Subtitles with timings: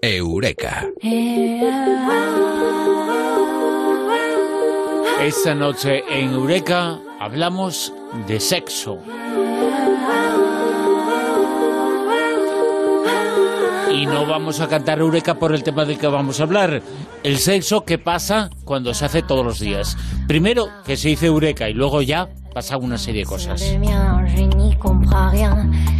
[0.00, 0.86] Eureka.
[5.20, 7.92] Esta noche en Eureka hablamos
[8.28, 8.98] de sexo.
[13.92, 16.80] Y no vamos a cantar Eureka por el tema del que vamos a hablar.
[17.24, 19.96] El sexo que pasa cuando se hace todos los días.
[20.28, 23.60] Primero que se dice Eureka y luego ya pasa una serie de cosas.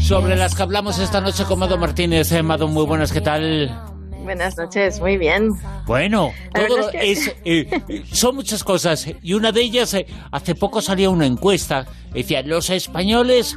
[0.00, 2.32] Sobre las que hablamos esta noche con Mado Martínez.
[2.32, 3.87] Eh, Mado, muy buenas, ¿qué tal?
[4.28, 5.52] Buenas noches, muy bien.
[5.86, 11.10] Bueno, todo es, eh, son muchas cosas y una de ellas, eh, hace poco salió
[11.10, 13.56] una encuesta, decía, los españoles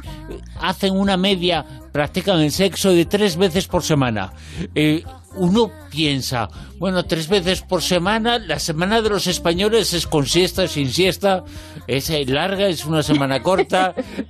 [0.58, 4.32] hacen una media, practican el sexo de tres veces por semana.
[4.74, 5.04] Eh,
[5.34, 10.68] uno piensa, bueno, tres veces por semana, la semana de los españoles es con siesta,
[10.68, 11.44] sin siesta,
[11.86, 13.94] es larga, es una semana corta,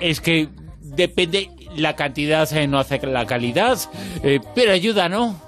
[0.00, 0.48] es que
[0.80, 3.78] depende, la cantidad eh, no hace la calidad,
[4.22, 5.40] eh, pero ayuda, ¿no?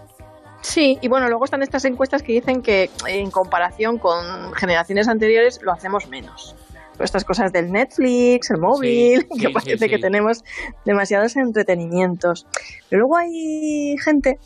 [0.63, 5.61] Sí, y bueno, luego están estas encuestas que dicen que en comparación con generaciones anteriores
[5.63, 6.57] lo hacemos menos.
[6.99, 10.43] Estas cosas del Netflix, el móvil, que parece que tenemos
[10.85, 12.47] demasiados entretenimientos.
[12.89, 14.39] Pero luego hay gente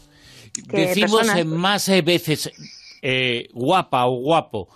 [0.68, 0.88] que...
[0.88, 2.50] Decimos más eh, veces
[3.54, 4.68] guapa o guapo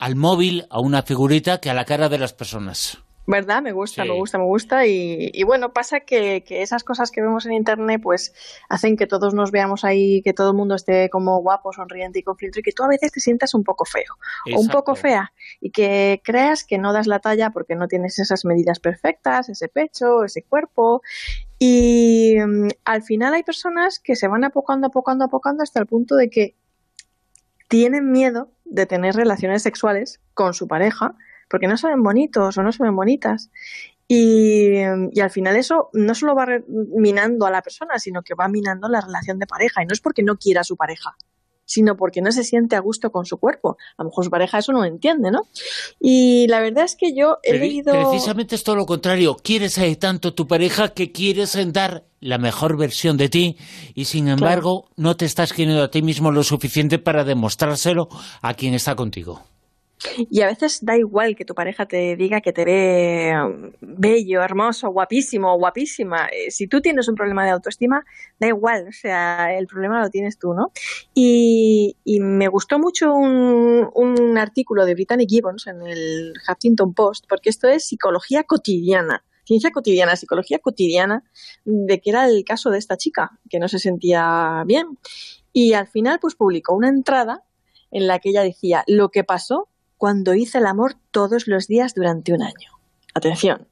[0.00, 2.98] al móvil, a una figurita, que a la cara de las personas.
[3.26, 3.62] ¿Verdad?
[3.62, 4.86] Me gusta, me gusta, me gusta.
[4.86, 8.32] Y, bueno, pasa que, esas cosas que vemos en Internet pues
[8.68, 12.22] hacen que todos nos veamos ahí, que todo el mundo esté como guapo, sonriente y
[12.22, 14.14] con filtro y que tú a veces te sientas un poco feo
[14.54, 18.18] o un poco fea y que creas que no das la talla porque no tienes
[18.18, 21.02] esas medidas perfectas, ese pecho, ese cuerpo.
[21.58, 26.16] Y mm, al final hay personas que se van apocando, apocando, apocando hasta el punto
[26.16, 26.56] de que
[27.68, 31.14] tienen miedo de tener relaciones sexuales con su pareja
[31.50, 33.50] porque no se ven bonitos o no se ven bonitas.
[34.06, 38.88] Y, al final eso no solo va minando a la persona, sino que va minando
[38.88, 39.82] la relación de pareja.
[39.82, 41.16] Y no es porque no quiera a su pareja,
[41.64, 43.76] sino porque no se siente a gusto con su cuerpo.
[43.96, 45.42] A lo mejor su pareja eso no lo entiende, ¿no?
[46.00, 47.92] Y la verdad es que yo he leído...
[47.92, 49.36] Precisamente es todo lo contrario.
[49.36, 53.56] Quieres a tanto tu pareja que quieres dar la mejor versión de ti
[53.94, 58.08] y sin embargo no te estás queriendo a ti mismo lo suficiente para demostrárselo
[58.42, 59.42] a quien está contigo.
[60.30, 64.42] Y a veces da igual que tu pareja te diga que te ve um, bello,
[64.42, 66.26] hermoso, guapísimo, guapísima.
[66.28, 68.04] Eh, si tú tienes un problema de autoestima,
[68.38, 70.72] da igual, o sea, el problema lo tienes tú, ¿no?
[71.14, 77.68] Y, me gustó mucho un, artículo de Brittany Gibbons en el Huffington Post, porque esto
[77.68, 81.24] es psicología cotidiana ciencia cotidiana, psicología cotidiana,
[81.64, 84.96] de que era el caso de esta chica, que no se sentía bien.
[85.52, 87.42] Y al final, pues publicó una entrada
[87.90, 89.69] en la que ella decía, lo que pasó
[90.00, 92.70] cuando hice el amor todos los días durante un año.
[93.12, 93.68] Atención,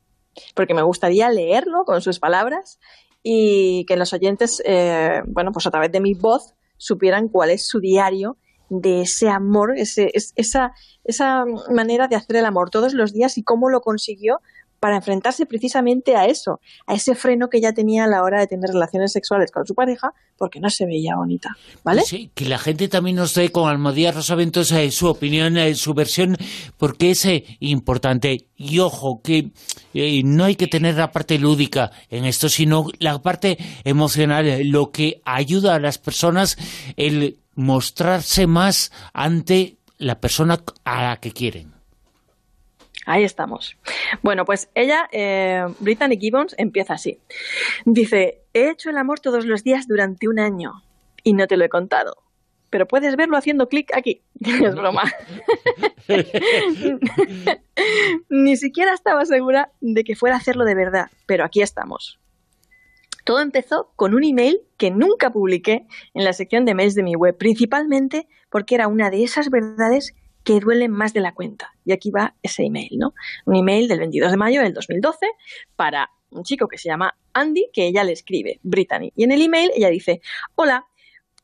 [0.55, 2.79] porque me gustaría leerlo con sus palabras
[3.23, 7.67] y que los oyentes, eh, bueno, pues a través de mi voz supieran cuál es
[7.67, 8.37] su diario
[8.69, 13.43] de ese amor, ese, esa, esa manera de hacer el amor todos los días y
[13.43, 14.43] cómo lo consiguió
[14.81, 18.47] para enfrentarse precisamente a eso, a ese freno que ya tenía a la hora de
[18.47, 22.03] tener relaciones sexuales con su pareja, porque no se veía bonita, ¿vale?
[22.03, 25.95] Sí, que la gente también nos dé con Almodía Rosaventos eh, su opinión, eh, su
[25.95, 26.37] versión,
[26.77, 28.47] porque es eh, importante.
[28.57, 29.51] Y ojo, que
[30.25, 35.21] no hay que tener la parte lúdica en esto, sino la parte emocional, lo que
[35.25, 36.57] ayuda a las personas
[36.97, 41.78] el mostrarse más ante la persona a la que quieren.
[43.09, 43.79] Ahí estamos.
[44.23, 47.19] Bueno, pues ella, eh, Brittany Gibbons, empieza así.
[47.87, 50.83] Dice, he hecho el amor todos los días durante un año
[51.25, 52.19] y no te lo he contado.
[52.69, 54.21] Pero puedes verlo haciendo clic aquí.
[54.41, 55.05] es broma.
[58.29, 62.21] Ni siquiera estaba segura de que fuera a hacerlo de verdad, pero aquí estamos.
[63.25, 67.15] Todo empezó con un email que nunca publiqué en la sección de mails de mi
[67.15, 70.15] web, principalmente porque era una de esas verdades
[70.45, 71.73] que duelen más de la cuenta.
[71.85, 73.15] Y aquí va ese email, ¿no?
[73.45, 75.27] Un email del 22 de mayo del 2012
[75.77, 79.13] para un chico que se llama Andy, que ella le escribe, Brittany.
[79.17, 80.21] Y en el email ella dice,
[80.55, 80.87] hola,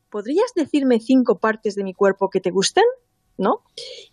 [0.09, 2.85] ¿podrías decirme cinco partes de mi cuerpo que te gusten?
[3.37, 3.63] ¿No?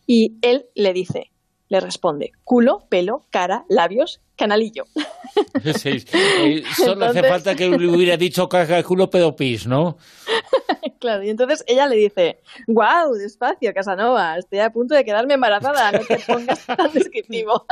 [0.06, 1.30] Y él le dice,
[1.68, 4.84] le responde, culo, pelo, cara, labios, canalillo.
[5.76, 9.96] Sí, eh, solo hace falta que hubiera dicho caja, culo, pedo, pis, ¿no?
[11.02, 12.38] claro, y entonces ella le dice,
[12.68, 17.66] wow, despacio, Casanova, estoy a punto de quedarme embarazada, no te pongas tan descriptivo.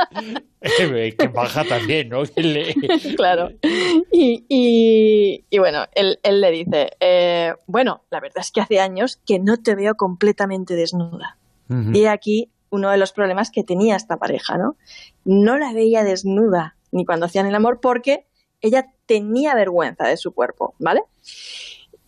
[0.59, 2.23] que baja también, ¿no?
[3.15, 3.49] claro.
[4.11, 4.45] Y,
[5.49, 9.39] y, bueno, él, él, le dice, eh, bueno, la verdad es que hace años que
[9.39, 11.37] no te veo completamente desnuda.
[11.93, 14.75] Y aquí uno de los problemas que tenía esta pareja, ¿no?
[15.23, 18.25] No la veía desnuda ni cuando hacían el amor porque
[18.59, 21.03] ella tenía vergüenza de su cuerpo, ¿vale?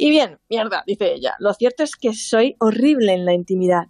[0.03, 3.85] Y bien, mierda, dice ella, lo cierto es que soy horrible en la intimidad.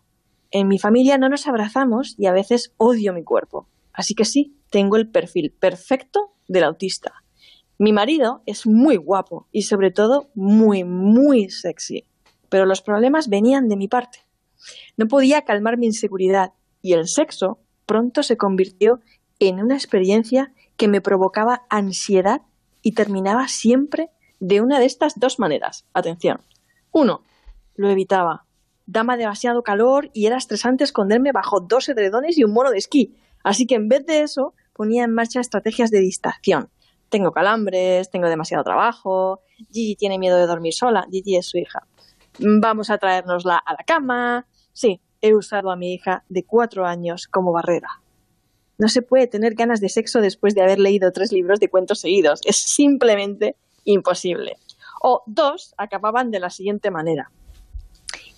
[0.51, 3.67] En mi familia no nos abrazamos y a veces odio mi cuerpo.
[3.93, 7.23] Así que sí, tengo el perfil perfecto del autista.
[7.79, 12.05] Mi marido es muy guapo y sobre todo muy, muy sexy.
[12.47, 14.19] Pero los problemas venían de mi parte.
[14.95, 16.51] No podía calmar mi inseguridad
[16.83, 17.57] y el sexo
[17.87, 18.99] pronto se convirtió
[19.39, 22.43] en una experiencia que me provocaba ansiedad
[22.83, 24.11] y terminaba siempre
[24.43, 25.85] de una de estas dos maneras.
[25.93, 26.41] Atención.
[26.91, 27.23] Uno,
[27.75, 28.45] lo evitaba.
[28.85, 33.15] Daba demasiado calor y era estresante esconderme bajo dos edredones y un mono de esquí.
[33.41, 36.69] Así que en vez de eso, ponía en marcha estrategias de distracción.
[37.07, 39.39] Tengo calambres, tengo demasiado trabajo,
[39.71, 41.87] Gigi tiene miedo de dormir sola, Gigi es su hija.
[42.39, 44.45] Vamos a traérnosla a la cama.
[44.73, 48.01] Sí, he usado a mi hija de cuatro años como barrera.
[48.77, 52.01] No se puede tener ganas de sexo después de haber leído tres libros de cuentos
[52.01, 52.41] seguidos.
[52.43, 54.57] Es simplemente imposible.
[55.01, 57.31] O dos acababan de la siguiente manera.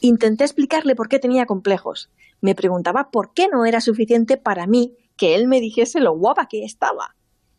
[0.02, 2.10] Intenté explicarle por qué tenía complejos.
[2.42, 6.48] Me preguntaba por qué no era suficiente para mí que él me dijese lo guapa
[6.48, 7.16] que estaba.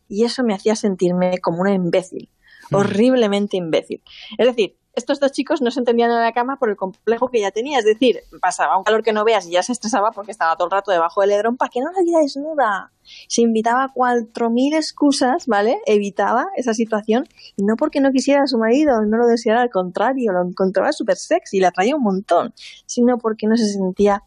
[0.07, 2.29] Y eso me hacía sentirme como una imbécil,
[2.69, 2.75] mm.
[2.75, 4.01] horriblemente imbécil.
[4.37, 7.37] Es decir, estos dos chicos no se entendían en la cama por el complejo que
[7.37, 7.77] ella tenía.
[7.77, 10.65] Es decir, pasaba un calor que no veas y ya se estresaba porque estaba todo
[10.65, 12.91] el rato debajo del edrón para que no la viera desnuda.
[13.27, 15.79] Se invitaba cuatro mil excusas, ¿vale?
[15.85, 19.69] Evitaba esa situación y no porque no quisiera a su marido, no lo deseara, al
[19.69, 22.53] contrario, lo encontraba súper sexy, la atraía un montón,
[22.87, 24.23] sino porque no se sentía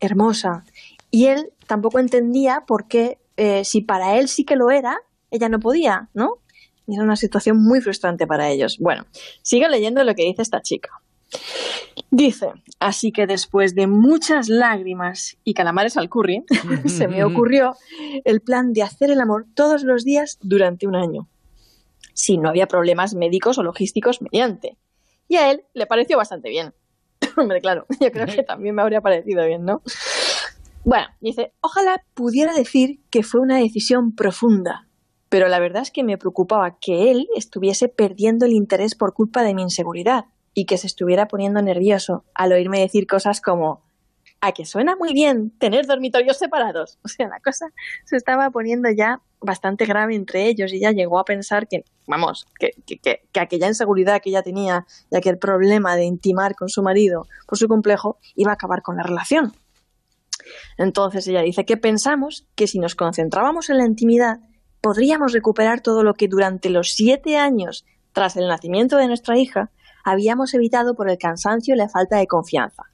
[0.00, 0.64] hermosa.
[1.10, 4.98] Y él tampoco entendía por qué, eh, si para él sí que lo era,
[5.30, 6.38] ella no podía, ¿no?
[6.86, 8.78] Y era una situación muy frustrante para ellos.
[8.78, 9.06] Bueno,
[9.42, 10.90] sigo leyendo lo que dice esta chica.
[12.10, 16.44] Dice, así que después de muchas lágrimas y calamares al curry,
[16.86, 17.74] se me ocurrió
[18.24, 21.28] el plan de hacer el amor todos los días durante un año,
[22.14, 24.76] si no había problemas médicos o logísticos mediante.
[25.28, 26.74] Y a él le pareció bastante bien.
[27.36, 29.82] Hombre, claro, yo creo que también me habría parecido bien, ¿no?
[30.84, 34.86] Bueno, dice, ojalá pudiera decir que fue una decisión profunda,
[35.28, 39.42] pero la verdad es que me preocupaba que él estuviese perdiendo el interés por culpa
[39.42, 43.84] de mi inseguridad y que se estuviera poniendo nervioso al oírme decir cosas como
[44.40, 46.98] a que suena muy bien tener dormitorios separados.
[47.04, 47.66] O sea, la cosa
[48.04, 52.46] se estaba poniendo ya bastante grave entre ellos y ya llegó a pensar que, vamos,
[52.58, 57.26] que, que, aquella inseguridad que ella tenía y aquel problema de intimar con su marido
[57.46, 59.52] por su complejo iba a acabar con la relación.
[60.78, 64.40] Entonces ella dice que pensamos que si nos concentrábamos en la intimidad
[64.86, 69.72] podríamos recuperar todo lo que durante los siete años tras el nacimiento de nuestra hija
[70.04, 72.84] habíamos evitado por el cansancio y la falta de confianza.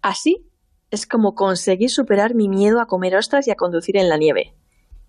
[0.00, 0.46] Así
[0.90, 4.54] es como conseguir superar mi miedo a comer ostras y a conducir en la nieve.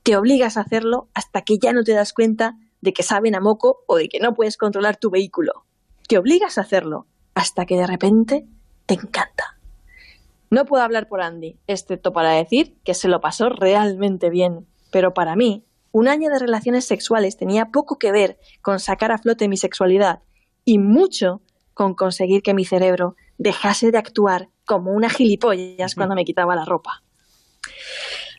[0.04, 3.40] Te obligas a hacerlo hasta que ya no te das cuenta de que saben a
[3.40, 5.64] moco o de que no puedes controlar tu vehículo.
[6.10, 8.46] Te obligas a hacerlo hasta que de repente
[8.86, 9.62] te encanta.
[10.50, 15.14] No puedo hablar por Andy, excepto para decir que se lo pasó realmente bien, pero
[15.14, 19.48] para mí un año de relaciones sexuales tenía poco que ver con sacar a flote
[19.48, 20.22] mi sexualidad
[20.64, 21.42] y mucho
[21.74, 26.66] con conseguir que mi cerebro dejase de actuar como una gilipollas cuando me quitaba la
[26.66, 27.04] ropa.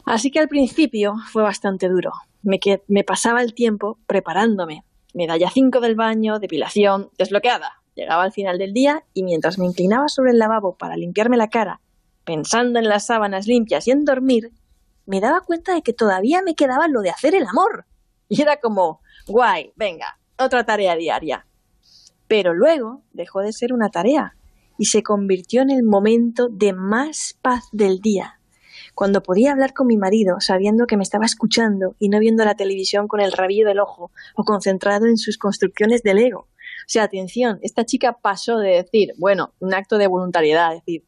[0.04, 2.12] Así que al principio fue bastante duro.
[2.42, 2.58] Me,
[2.88, 4.84] me pasaba el tiempo preparándome.
[5.14, 7.82] Medalla 5 del baño, depilación, desbloqueada.
[7.94, 11.48] Llegaba al final del día y mientras me inclinaba sobre el lavabo para limpiarme la
[11.48, 11.80] cara,
[12.24, 14.50] pensando en las sábanas limpias y en dormir,
[15.12, 17.84] me daba cuenta de que todavía me quedaba lo de hacer el amor.
[18.30, 21.46] Y era como, guay, venga, otra tarea diaria.
[22.28, 24.36] Pero luego dejó de ser una tarea
[24.78, 28.40] y se convirtió en el momento de más paz del día,
[28.94, 32.54] cuando podía hablar con mi marido sabiendo que me estaba escuchando y no viendo la
[32.54, 36.38] televisión con el rabillo del ojo o concentrado en sus construcciones del ego.
[36.38, 41.04] O sea, atención, esta chica pasó de decir, bueno, un acto de voluntariedad, decir,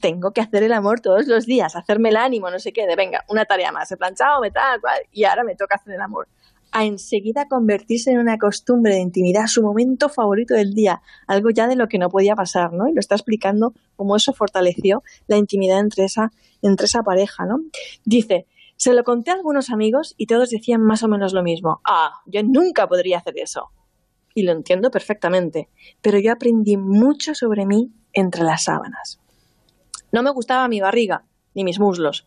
[0.00, 2.96] tengo que hacer el amor todos los días, hacerme el ánimo, no sé qué, de
[2.96, 6.00] venga, una tarea más, he planchado, me tal, cual, y ahora me toca hacer el
[6.00, 6.28] amor.
[6.72, 11.68] A enseguida convertirse en una costumbre de intimidad, su momento favorito del día, algo ya
[11.68, 12.88] de lo que no podía pasar, ¿no?
[12.88, 16.32] Y lo está explicando cómo eso fortaleció la intimidad entre esa,
[16.62, 17.60] entre esa pareja, ¿no?
[18.04, 21.80] Dice, se lo conté a algunos amigos y todos decían más o menos lo mismo.
[21.84, 23.70] Ah, yo nunca podría hacer eso.
[24.34, 25.68] Y lo entiendo perfectamente,
[26.02, 29.20] pero yo aprendí mucho sobre mí entre las sábanas.
[30.14, 31.24] No me gustaba mi barriga,
[31.56, 32.24] ni mis muslos.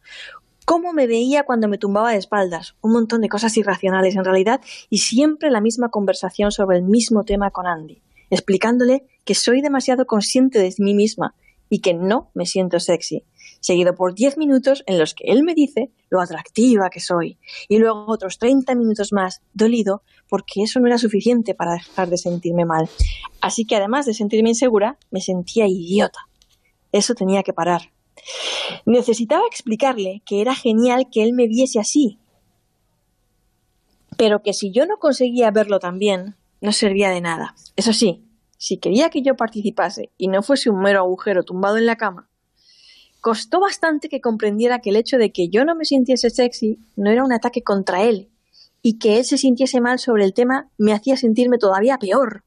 [0.66, 2.76] Cómo me veía cuando me tumbaba de espaldas.
[2.82, 7.24] Un montón de cosas irracionales en realidad y siempre la misma conversación sobre el mismo
[7.24, 11.34] tema con Andy, explicándole que soy demasiado consciente de mí misma
[11.70, 13.24] y que no me siento sexy.
[13.62, 17.38] seguido por 10 minutos en los que él me dice lo atractiva que soy,
[17.70, 22.18] y luego otros 30 minutos más dolido porque eso no era suficiente para dejar de
[22.18, 22.90] sentirme mal.
[23.40, 26.27] Así que además de sentirme insegura, me sentía idiota.
[26.98, 27.92] Eso tenía que parar.
[28.88, 32.18] Necesitaba explicarle que era genial que él me viese así,
[34.18, 37.54] pero que si yo no conseguía verlo también, no servía de nada.
[37.76, 38.26] Eso sí,
[38.58, 42.30] si quería que yo participase y no fuese un mero agujero tumbado en la cama,
[43.22, 47.12] costó bastante que comprendiera que el hecho de que yo no me sintiese sexy no
[47.12, 48.32] era un ataque contra él,
[48.82, 52.44] y que él se sintiese mal sobre el tema me hacía sentirme todavía peor.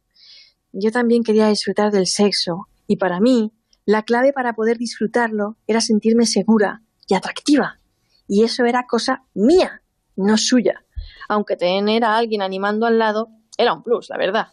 [0.72, 3.52] Yo también quería disfrutar del sexo, y para mí,
[3.90, 7.80] la clave para poder disfrutarlo era sentirme segura y atractiva,
[8.28, 9.82] y eso era cosa mía,
[10.14, 10.84] no suya,
[11.28, 14.46] aunque tener a alguien animando al lado era un plus, la verdad.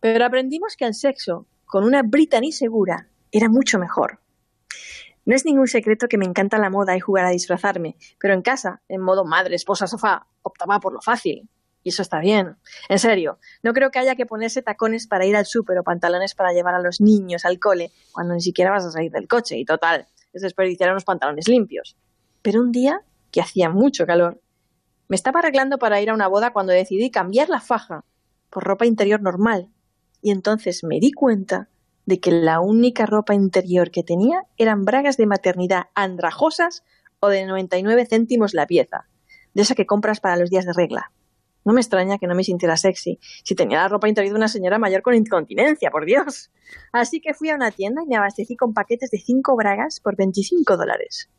[0.00, 4.18] Pero aprendimos que el sexo con una Brittany segura era mucho mejor.
[5.24, 8.42] No es ningún secreto que me encanta la moda y jugar a disfrazarme, pero en
[8.42, 11.48] casa, en modo madre, esposa, sofá, optaba por lo fácil.
[11.84, 12.56] Y eso está bien.
[12.88, 16.34] En serio, no creo que haya que ponerse tacones para ir al súper o pantalones
[16.34, 19.58] para llevar a los niños al cole cuando ni siquiera vas a salir del coche.
[19.58, 21.96] Y total, es desperdiciar unos pantalones limpios.
[22.40, 24.40] Pero un día, que hacía mucho calor,
[25.08, 28.04] me estaba arreglando para ir a una boda cuando decidí cambiar la faja
[28.48, 29.68] por ropa interior normal.
[30.22, 31.68] Y entonces me di cuenta
[32.06, 36.82] de que la única ropa interior que tenía eran bragas de maternidad andrajosas
[37.20, 39.08] o de 99 céntimos la pieza,
[39.52, 41.12] de esa que compras para los días de regla.
[41.64, 44.48] No me extraña que no me sintiera sexy, si tenía la ropa interior de una
[44.48, 46.50] señora mayor con incontinencia, por Dios.
[46.92, 50.16] Así que fui a una tienda y me abastecí con paquetes de cinco bragas por
[50.16, 51.30] 25 dólares.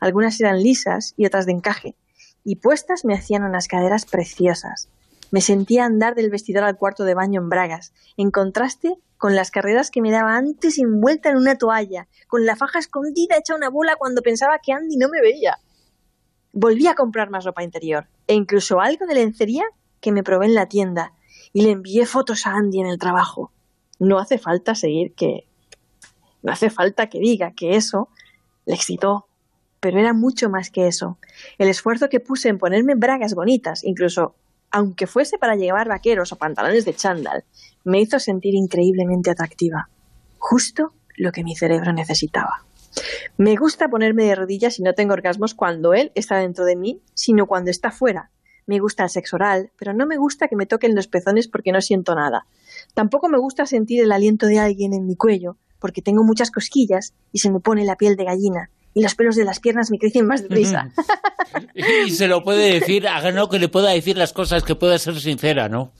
[0.00, 1.96] Algunas eran lisas y otras de encaje,
[2.44, 4.88] y puestas me hacían unas caderas preciosas.
[5.30, 9.50] Me sentía andar del vestidor al cuarto de baño en bragas, en contraste con las
[9.50, 13.70] carreras que me daba antes envuelta en una toalla, con la faja escondida hecha una
[13.70, 15.58] bola cuando pensaba que Andy no me veía.
[16.56, 19.64] Volví a comprar más ropa interior e incluso algo de lencería
[20.00, 21.12] que me probé en la tienda
[21.52, 23.50] y le envié fotos a Andy en el trabajo.
[23.98, 25.48] No hace falta seguir que...
[26.42, 28.08] No hace falta que diga que eso
[28.66, 29.26] le excitó,
[29.80, 31.18] pero era mucho más que eso.
[31.58, 34.36] El esfuerzo que puse en ponerme bragas bonitas, incluso
[34.70, 37.44] aunque fuese para llevar vaqueros o pantalones de chándal,
[37.82, 39.88] me hizo sentir increíblemente atractiva.
[40.38, 42.64] Justo lo que mi cerebro necesitaba.
[43.36, 47.00] Me gusta ponerme de rodillas y no tengo orgasmos cuando él está dentro de mí,
[47.14, 48.30] sino cuando está fuera.
[48.66, 51.72] Me gusta el sexo oral, pero no me gusta que me toquen los pezones porque
[51.72, 52.46] no siento nada.
[52.94, 57.12] Tampoco me gusta sentir el aliento de alguien en mi cuello, porque tengo muchas cosquillas
[57.32, 59.98] y se me pone la piel de gallina y los pelos de las piernas me
[59.98, 60.90] crecen más deprisa.
[62.06, 65.20] y se lo puede decir, no que le pueda decir las cosas, que pueda ser
[65.20, 65.92] sincera, ¿no?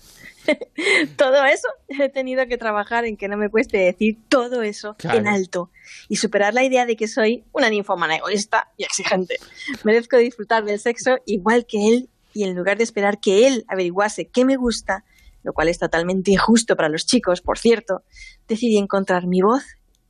[1.16, 5.26] todo eso he tenido que trabajar en que no me cueste decir todo eso en
[5.26, 5.70] alto
[6.08, 9.36] y superar la idea de que soy una ninfomana egoísta y exigente.
[9.84, 14.28] Merezco disfrutar del sexo igual que él y en lugar de esperar que él averiguase
[14.28, 15.04] qué me gusta,
[15.42, 18.02] lo cual es totalmente injusto para los chicos, por cierto,
[18.48, 19.64] decidí encontrar mi voz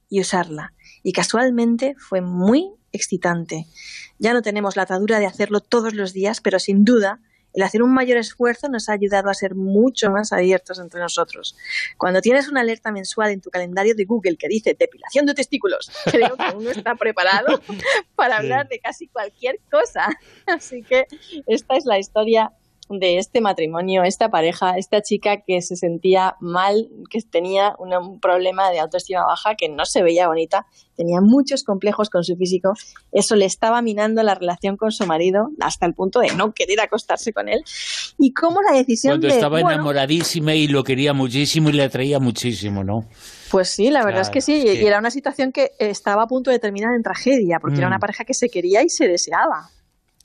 [0.08, 0.72] y usarla
[1.04, 3.66] y casualmente fue muy excitante.
[4.18, 7.20] Ya no tenemos la atadura de hacerlo todos los días, pero sin duda
[7.54, 11.56] el hacer un mayor esfuerzo nos ha ayudado a ser mucho más abiertos entre nosotros.
[11.96, 15.90] Cuando tienes una alerta mensual en tu calendario de Google que dice depilación de testículos,
[16.04, 17.60] creo que uno está preparado
[18.16, 20.08] para hablar de casi cualquier cosa.
[20.46, 21.06] Así que
[21.46, 22.52] esta es la historia
[22.88, 28.70] de este matrimonio, esta pareja, esta chica que se sentía mal, que tenía un problema
[28.70, 32.74] de autoestima baja, que no se veía bonita, tenía muchos complejos con su físico,
[33.12, 36.80] eso le estaba minando la relación con su marido hasta el punto de no querer
[36.80, 37.64] acostarse con él.
[38.18, 42.84] Y cómo la decisión Cuando estaba enamoradísima y lo quería muchísimo y le atraía muchísimo,
[42.84, 43.06] ¿no?
[43.50, 46.50] Pues sí, la verdad es que sí, y era una situación que estaba a punto
[46.50, 48.00] de terminar en tragedia, porque era una mm.
[48.00, 49.70] pareja que se quería y se deseaba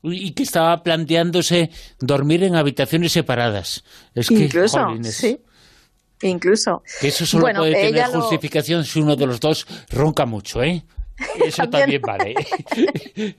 [0.04, 3.84] y que estaba planteándose dormir en habitaciones separadas.
[4.16, 5.40] Es que, Incluso, sí.
[6.22, 6.84] Incluso.
[7.02, 10.84] eso solo puede tener justificación si uno de los dos ronca mucho, ¿eh?
[11.46, 12.34] Eso también, vale.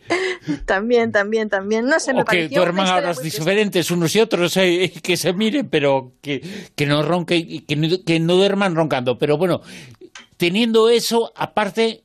[0.67, 1.87] también, también, también.
[1.87, 5.33] No sé, me o que duerman a las diferentes unos y otros, eh, que se
[5.33, 6.43] miren, pero que,
[6.75, 9.19] que no ronquen, que que no duerman roncando.
[9.19, 9.63] Pero bueno,
[10.37, 12.05] teniendo eso, aparte,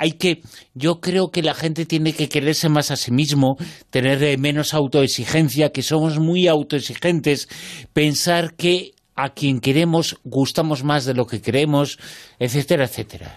[0.00, 0.40] hay que,
[0.74, 3.58] yo creo que la gente tiene que quererse más a sí mismo,
[3.90, 7.48] tener menos autoexigencia, que somos muy autoexigentes,
[7.92, 11.98] pensar que a quien queremos gustamos más de lo que queremos,
[12.38, 13.36] etcétera, etcétera.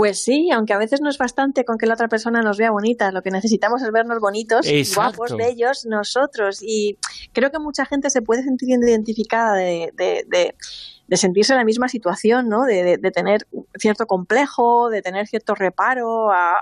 [0.00, 2.70] Pues sí, aunque a veces no es bastante con que la otra persona nos vea
[2.70, 6.60] bonitas, lo que necesitamos es vernos bonitos, guapos, bellos nosotros.
[6.62, 6.96] Y
[7.34, 12.48] creo que mucha gente se puede sentir identificada de, de, sentirse en la misma situación,
[12.48, 12.64] ¿no?
[12.64, 13.46] De, tener
[13.78, 16.54] cierto complejo, de tener cierto reparo a,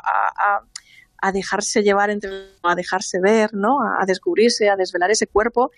[1.20, 2.30] a, dejarse llevar, entre,
[2.64, 3.78] a dejarse ver, ¿no?
[4.00, 5.70] A, descubrirse, a desvelar ese cuerpo.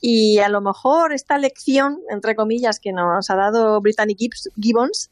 [0.00, 4.16] Y a lo mejor esta lección, entre comillas, que nos ha dado Brittany
[4.60, 5.10] Gibbons,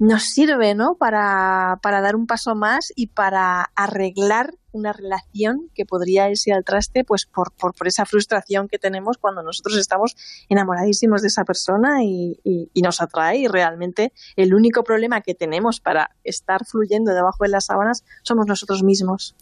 [0.00, 0.96] nos sirve ¿no?
[0.98, 6.64] para, para dar un paso más y para arreglar una relación que podría irse al
[6.64, 10.16] traste pues por, por, por, esa frustración que tenemos cuando nosotros estamos
[10.48, 15.80] enamoradísimos de esa persona y, y, nos atrae y realmente el único problema que tenemos
[15.80, 19.34] para estar fluyendo debajo de las sábanas somos nosotros mismos.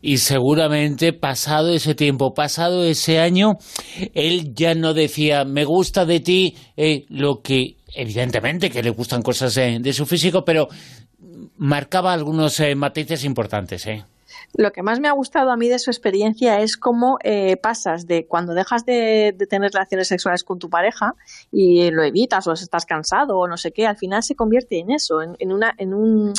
[0.00, 3.58] Y seguramente pasado ese tiempo, pasado ese año,
[4.14, 9.22] él ya no decía, me gusta de ti eh, lo que evidentemente que le gustan
[9.22, 10.68] cosas de, su físico, pero
[11.56, 14.04] marcaba algunos eh, matices importantes, ¿eh?
[14.54, 18.06] Lo que más me ha gustado a mí de su experiencia es cómo eh, pasas
[18.06, 21.14] de cuando dejas de, tener relaciones sexuales con tu pareja
[21.52, 24.90] y lo evitas o estás cansado o no sé qué, al final se convierte en
[24.90, 26.32] eso, en, una, en, un,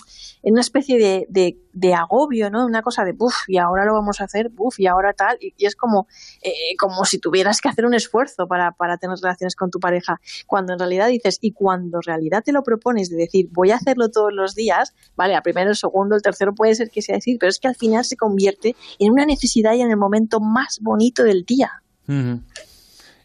[0.44, 2.66] en una especie de, de, agobio, ¿no?
[2.66, 5.54] Una cosa de, buf, y ahora lo vamos a hacer, buf, y ahora tal, y,
[5.66, 6.08] es como,
[6.42, 10.20] eh, como si tuvieras que hacer un esfuerzo para, para tener relaciones con tu pareja,
[10.48, 13.76] cuando en realidad dices, y cuando en realidad te lo propones de decir, voy a
[13.76, 17.16] hacerlo todos los días, vale, a primero, el segundo, el tercero puede ser que sea
[17.16, 20.40] decir, pero es que al final se convierte en una necesidad y en el momento
[20.40, 21.72] más bonito del día.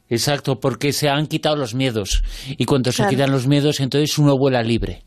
[0.09, 2.23] Exacto, porque se han quitado los miedos.
[2.59, 5.05] Y cuando se quitan los miedos, entonces uno vuela libre.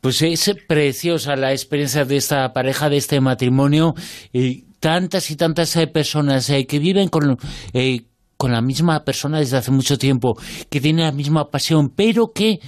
[0.00, 3.94] Pues es preciosa la experiencia de esta pareja, de este matrimonio.
[4.32, 7.38] y tantas y tantas eh, personas eh, que viven con,
[7.72, 8.02] eh,
[8.36, 10.36] con la misma persona desde hace mucho tiempo,
[10.68, 12.60] que tienen la misma pasión, pero que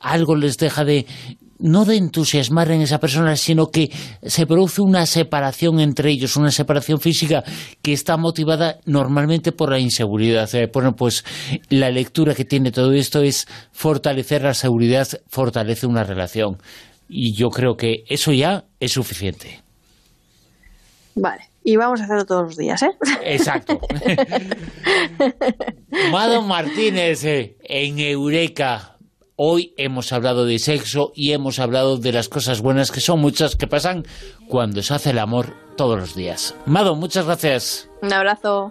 [0.00, 1.04] algo les deja de,
[1.60, 3.90] no de entusiasmar en esa persona, sino que
[4.22, 7.44] se produce una separación entre ellos, una separación física
[7.82, 10.52] que está motivada normalmente por la inseguridad.
[10.54, 11.24] Eh, bueno, pues
[11.68, 16.58] la lectura que tiene todo esto es fortalecer la seguridad, fortalece una relación.
[17.08, 19.62] Y yo creo que eso ya es suficiente.
[21.14, 21.50] Vale.
[21.62, 22.90] Y vamos a hacerlo todos los días, ¿eh?
[23.22, 23.78] Exacto.
[26.10, 28.89] Mado Martínez, eh, en Eureka,
[29.42, 33.56] Hoy hemos hablado de sexo y hemos hablado de las cosas buenas que son muchas
[33.56, 34.04] que pasan
[34.48, 36.54] cuando se hace el amor todos los días.
[36.66, 37.88] Mado, muchas gracias.
[38.02, 38.70] Un abrazo.